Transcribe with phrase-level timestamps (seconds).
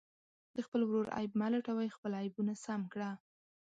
[0.55, 3.11] د خپل ورور عیب مه لټوئ، خپل عیبونه سم کړه.